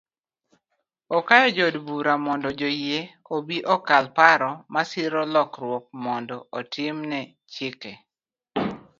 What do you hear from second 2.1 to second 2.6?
mondo